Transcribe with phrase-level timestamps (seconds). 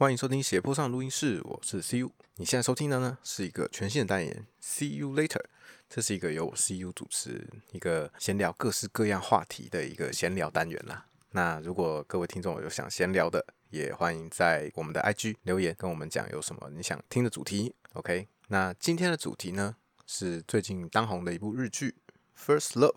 [0.00, 2.08] 欢迎收听斜坡上录音室，我是 CU。
[2.36, 5.42] 你现在收听的呢是一个全新的单元，See You Later。
[5.90, 11.04] 这是一个由我 CU 主持，一个闲聊各式各样话题的一个闲聊单元啦。
[11.32, 17.74] 那如果各位听众有想闲聊的，也欢迎在我们的 IG 留言跟我们讲有什么你想听的主题。
[17.94, 19.74] OK，那今天的主题呢
[20.06, 21.96] 是最近当红的一部日剧
[22.40, 22.92] 《First Love》。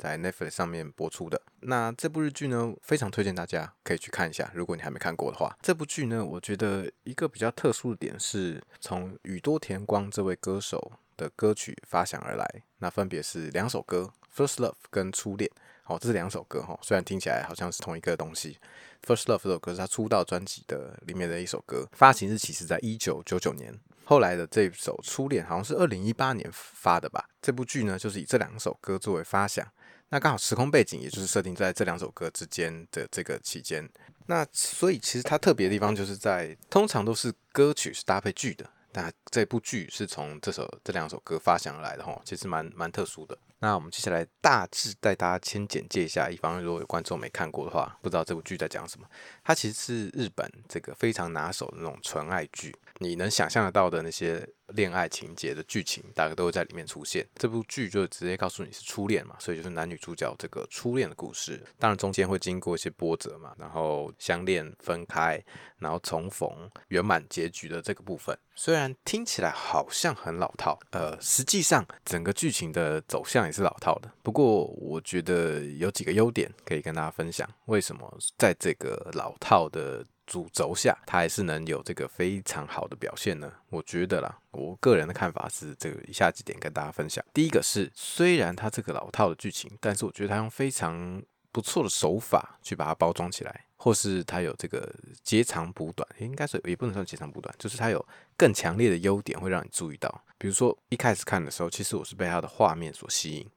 [0.00, 4.50] 在 Netflix 上面播出的那这部日剧呢，非常推荐大家可以去看一下。
[4.54, 12.62] 如果你还没看过的话，这部剧呢，我觉得一个比较特殊的点是从宇多田光这位歌手的歌曲发想而来。
[12.78, 15.50] 那分别是两首歌，《First Love》跟《初恋》。
[15.84, 18.56] 哦，这是两首歌哈，虽然听起来好像是同一个东西。
[19.06, 23.78] 《First Love》这首歌是他出道专辑的里面的一首歌，发行日期是在一九九九年。
[24.04, 27.28] 后来的这首《初恋》好像是二零一八年发的吧。
[27.42, 29.66] 这部剧呢，就是以这两首歌作为发想。
[30.10, 33.88] 那刚好时空背景，也就是设定在这两首歌之间的这个期间。
[34.26, 43.38] 那所以其实它特别的地方，就是在通常都是歌曲是搭配剧的，但这部剧是从这首这两首歌发想而来的哈，其实蛮蛮特殊的。
[43.60, 49.06] 那我们接下来大致带大家先简介一下，以防如果有观众没看过的话，不知道这部剧在讲什么。
[49.44, 54.48] 它其实是日本这个非常拿手的那种纯爱剧，你能想象得到的那些。
[54.74, 57.26] 恋爱情节的剧情大概都会在里面出现。
[57.36, 61.62] 这部剧就直接告诉你是初恋嘛，所以就是男女主角这个初恋的故事。
[61.78, 65.42] 当然中间会经过一些波折嘛，然后相恋、分开，
[65.78, 68.36] 然后重逢、圆满结局的这个部分。
[68.54, 74.10] 虽然听起来好像很老套，呃，实际上整个剧情的走向也是老套的。
[74.22, 77.48] 不过我觉得有几个优点可以跟大家分享。
[77.66, 80.04] 为什么在这个老套的？
[80.30, 83.52] 主轴下，他还是能有这个非常好的表现呢。
[83.68, 87.24] 我觉得啦，我个人的看法是这个以下几点跟大家分享。
[87.34, 91.20] 第一个是，虽然他这个老套的剧情，但是我觉得他用非常
[91.50, 94.94] 不错的手法去把它包装起来，或是它有这个
[95.24, 100.22] 截长补短，应该是也不能算截长补短，就是它有更强烈的优点会让你注意到。
[100.38, 103.50] 比如说一开始看的时候，其实我是被它的画面所吸引，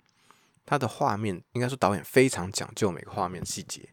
[0.66, 3.88] 它的画面应该说导演非常讲究每个画面细节。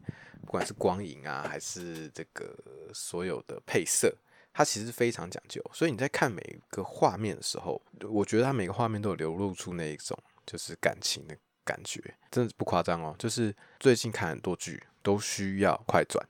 [0.50, 2.52] 不管是光影啊，还是这个
[2.92, 4.12] 所有的配色，
[4.52, 5.62] 它其实非常讲究。
[5.72, 12.02] 所以你在看每一个画面的时候，我觉得它每个画面都有流露出那一种就是感情的感觉，
[12.32, 13.14] 真的不夸张哦。
[13.16, 16.20] 就是最近看很多剧都需要快转，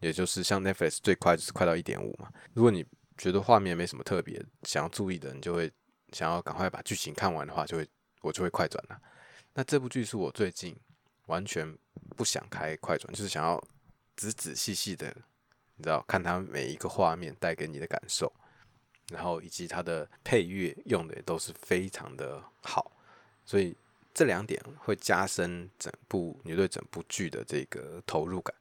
[0.00, 2.30] 也就是像 Netflix 最快就是快到一点五嘛。
[2.52, 2.84] 如果你
[3.16, 5.72] 觉得画面没什么特别想要注意的，你就会
[6.12, 7.88] 想要赶快把剧情看完的话，就会
[8.20, 9.00] 我就会快转了。
[9.54, 10.76] 那这部剧是我最近。
[11.26, 11.76] 完全
[12.16, 13.62] 不想开快转，就是想要
[14.16, 15.06] 仔仔细细的，
[15.76, 18.30] 你知道，看它每一个画面带给你的感受，
[19.10, 22.92] 然后以及它的配乐用的也都是非常的好，
[23.44, 23.76] 所以
[24.12, 28.54] 这两点会加深整部你对整部剧的这个投入感。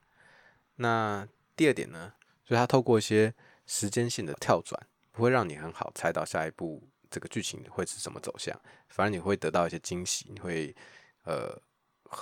[0.76, 3.34] 那第二点呢，就是它透过一些
[3.66, 8.58] 时间性的跳转，不会让你很好猜到下一步这个剧情会是什么走向，
[8.88, 10.76] 反而你会得到一些惊喜，你会
[11.24, 11.60] 呃。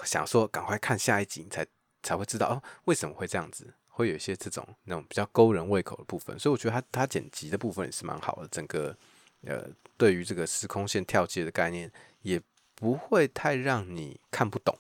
[0.03, 1.65] 想说赶快看下一集，才
[2.03, 3.73] 才会知道哦，为什么会这样子？
[3.87, 8.47] 会有一些这种那种比较勾人胃口的部分，所以我觉得他他剪辑的部分也是蛮好的。
[8.47, 8.95] 整个
[9.41, 9.67] 呃，
[9.97, 11.91] 对于这个时空线跳接的概念，
[12.21, 12.41] 也
[12.75, 14.73] 不会太让你看不懂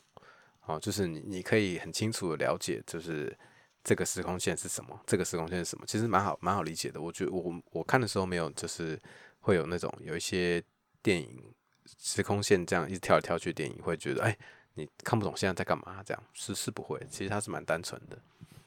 [0.61, 0.79] 哦。
[0.79, 3.37] 就是你你可以很清楚的了解，就是
[3.83, 7.01] 这个时空线是什么，这个时空线是什么，其实蛮好蛮好理解的。
[7.01, 8.97] 我觉得我我看的时候没有，就是
[9.41, 10.63] 会有那种有一些
[11.03, 11.53] 电影
[11.97, 14.37] 时空线这样一直跳来跳去，电影会觉得哎。
[14.75, 16.01] 你看不懂现在在干嘛？
[16.05, 18.17] 这样是是不会，其实它是蛮单纯的。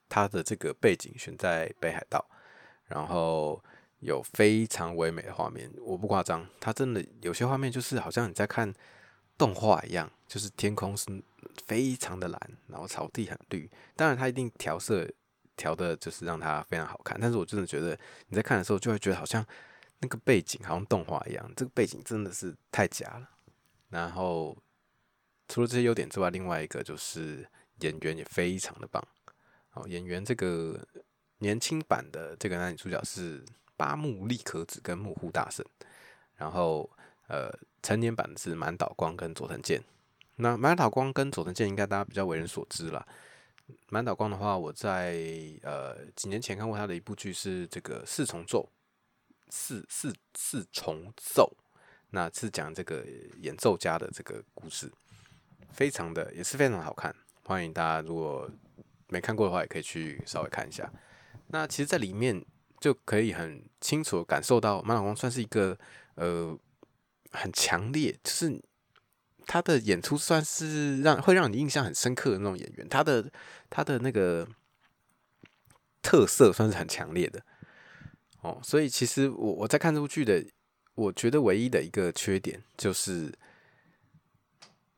[0.09, 2.23] 它的这个背景选在北海道，
[2.87, 3.59] 然后
[4.01, 8.71] 有非常唯美的画面，我不夸张，它真的有些画面就是好像你在看
[9.39, 11.07] 动画一样，就是天空是
[11.67, 13.71] 非常的蓝，然后草地很绿。
[13.97, 15.11] 当然，它一定调色
[15.57, 17.99] 调的就是让它非常好看，但是我真的觉得
[18.29, 19.43] 你在看的时候就会觉得好像
[20.01, 23.31] 那个背景好像动画一样，这个背景真的是太假了。
[23.89, 24.55] 然后。
[25.53, 27.47] 除了这些优点之外，另外一个就是
[27.81, 29.07] 演员也非常的棒。
[29.75, 30.83] 哦，演员这个
[31.41, 33.45] 年轻版的这个男女主角是
[33.77, 35.63] 八木利可子跟木户大圣，
[36.37, 36.89] 然后
[37.29, 37.53] 呃，
[37.83, 39.85] 成年版的是满岛光跟佐藤健。
[40.37, 43.07] 那满岛光跟佐藤健应该大家比较为人所知了。
[43.91, 45.21] 满岛光的话，我在
[45.61, 48.67] 呃几年前看过他的一部剧是这个四重奏，
[49.51, 51.55] 四四四重奏，
[52.09, 53.05] 那是讲这个
[53.43, 54.91] 演奏家的这个故事。
[55.73, 57.15] 非常的也是非常好看，
[57.45, 58.49] 欢迎大家如果
[59.09, 60.91] 没看过的话，也可以去稍微看一下。
[61.49, 62.45] 那其实，在里面
[62.81, 65.77] 就可以很清楚感受到，马老公算是一个
[66.15, 66.57] 呃
[67.31, 68.61] 很强烈，就是
[69.47, 72.89] 他的演出算是让会让你印象很深刻的那种演员。
[72.89, 73.31] 他的
[73.69, 74.47] 他的那个
[76.01, 77.43] 特色算是很强烈的，
[78.41, 80.45] 哦，所以其实我我在看这部剧的，
[80.95, 83.33] 我觉得唯一的一个缺点就是，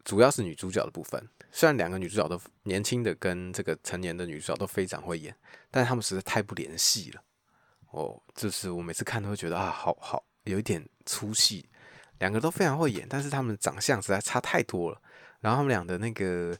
[0.04, 1.28] 主要是女主角的部分。
[1.50, 5.34] 虽然两个女主角都年轻的跟这个成年的女主角都非常会演，
[5.70, 7.22] 但是她们实在太不联系了。
[7.90, 11.68] 哦，就是我每次看都会觉得啊，好好有一点粗细。
[12.18, 15.00] 两个都非常会演，但是他们长相实在差太多了。
[15.40, 16.56] 然后他们俩的那个，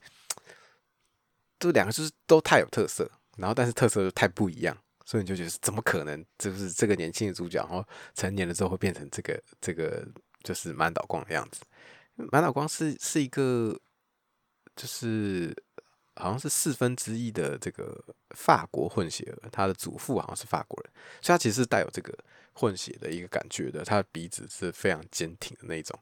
[1.59, 6.23] 这两个就是都太有特色，然后但是特色又太不一样，所以你就觉得怎么可能？
[6.39, 10.07] 就是这个年轻的主角，然后成年了之后会变成这个这个
[10.43, 11.63] 就是满岛光的样子。
[12.17, 13.79] 满岛光是是一个，
[14.77, 15.55] 就是
[16.17, 22.17] 好像是四分之一的这个法国混血儿，他的祖父好像是法国人，所以他其实是带有这个。
[22.57, 25.99] 混血的一个感觉的，他的鼻子是非常坚挺的那种，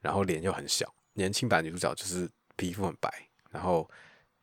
[0.00, 0.90] 然后脸又很小。
[1.12, 2.26] 年轻版女主角就是
[2.56, 3.86] 皮肤很白，然后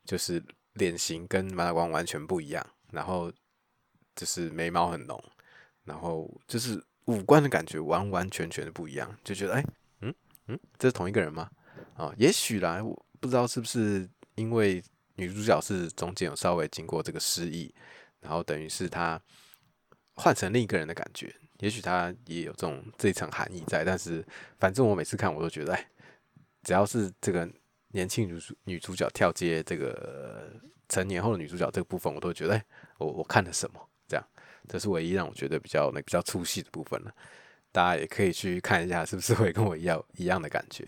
[0.06, 0.40] 就是
[0.74, 3.34] 脸型跟马大光完全不一样，然后
[4.16, 5.19] 就是眉毛很浓，
[5.84, 9.66] 然后就是五官的感觉完完全全的不一样，就觉得哎，
[10.48, 11.50] 嗯，这是同一个人吗？
[11.96, 14.84] 啊，也许啦，我不知道是不是因为
[15.16, 17.74] 女主角是中间有稍微经过这个失忆，
[18.22, 19.20] 然后等于是她
[20.16, 21.34] 换成另一个人的感觉。
[21.60, 24.26] 也许她也有这种这一层含义在，但是
[24.60, 25.90] 反正我每次看我都觉得，哎，
[26.64, 27.50] 只要是这个
[27.90, 30.52] 年轻女主女主角跳接这个
[30.88, 32.66] 成年后的女主角这个部分，我都觉得，哎，
[33.00, 33.90] 我我看了什么？
[34.08, 34.26] 这样，
[34.70, 37.14] 这是唯一让我觉得比较那比较粗细的部分了。
[37.78, 40.88] 大家也可以去看一下，是不是会跟我一样一样的感觉？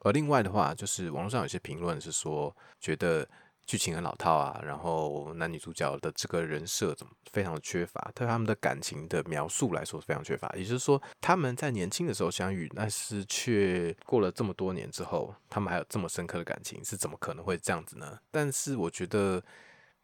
[0.00, 3.26] 而另外的话，就是网络上有些评论是说，觉得。
[3.66, 10.54] 剧情很老套啊，然后男女主角的这个人设怎么非常的缺乏，对他们的感情的描述来说非常缺乏。
[10.54, 18.18] 也就是说，他们在年轻的时候相遇，但是却过了这么多年之后，他们还有这么深刻的感情，是怎么可能会这样子呢？
[18.30, 19.42] 但是我觉得，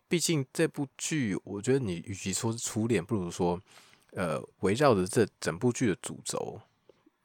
[0.09, 3.61] 毕竟这部剧，我觉得你与其说是初恋，不如说，
[4.13, 6.61] 呃，围绕着这整部剧的主轴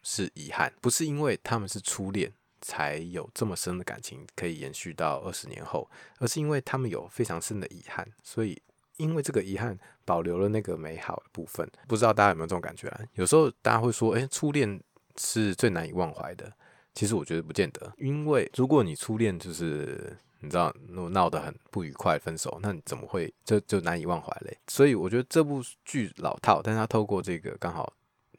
[0.03, 2.31] 是遗憾，不是因为他们是初恋。
[2.61, 5.87] 才有这么深的感情可以延续到二十年后，
[6.17, 8.59] 而是因为他们有非常深的遗憾，所以
[8.97, 11.69] 因为这个遗憾保留了那个美好的部分。
[11.87, 13.01] 不知道大家有没有这种感觉啊？
[13.13, 14.81] 有时候大家会说，哎，初恋
[15.15, 16.51] 是最难以忘怀的。
[16.95, 20.73] 其实我觉得不见得，因为如果你初恋就是你知道
[21.09, 24.57] 闹得很不愉快分手，那你怎么会就就难以忘怀嘞？
[24.67, 27.91] 所以我觉得这部剧老套，但他透过这个刚好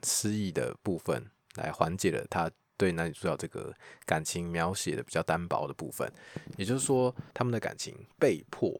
[0.05, 2.50] 失忆的部分来缓解了他。
[2.79, 3.75] 对男女主角这个
[4.05, 6.12] 感情描写的比较单薄的部分，
[6.58, 8.70] 也就是说，他们的感情被迫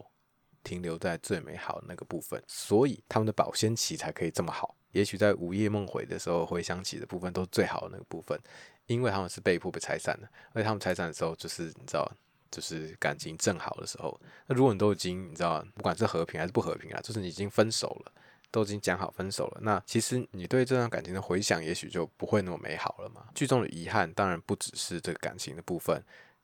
[0.63, 4.75] 停留在最美好的那个部分，所以他们的保鲜期才可以这么好。
[4.91, 8.39] 也许在午夜梦回的时候回想起的部分都是最好的那个部分，
[8.85, 12.07] 因为他们是被迫被拆散的，而且他们拆散的时候就是你知道，
[12.51, 14.19] 就是感情正好的时候。
[14.45, 18.11] 那如果你都已经你知道，不管是和平还是不和平啊，就是你已经分手了。
[18.49, 23.25] 都已经讲好分手了，那其实你对这段感情的回想，也许就不会那么美好了嘛。
[23.35, 26.01] 剧中的遗憾当然不只是这个感情的部分，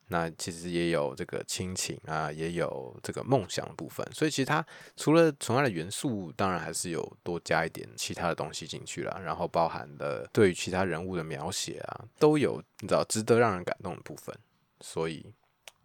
[0.10, 4.06] 那其实也有这个亲情啊，也有这个梦想的部分。
[4.14, 4.64] 所以其实它
[4.98, 14.38] 除了纯爱的元素，当然还是有多加一点其他的东西进去了，然后包含的对于其他人物的描写啊，都有你知道值得让人感动的部分。
[14.82, 15.26] 所以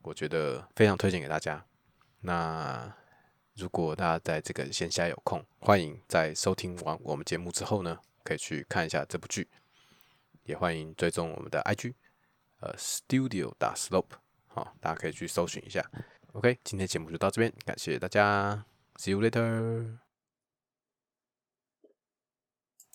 [0.02, 1.64] 我觉得非常推荐给大家。
[2.20, 2.92] 那。
[3.60, 9.48] 如果大家在这个闲暇有空，欢迎在收听完我们节目之后呢，可以去看一下这部剧，
[10.44, 11.92] 也欢迎追踪我们的 IG，
[12.60, 14.14] 呃，Studio 打 Slope，
[14.46, 15.84] 好，大家可以去搜寻一下。
[16.34, 18.64] OK，今天节目就到这边，感谢大家
[18.94, 20.07] ，See you later。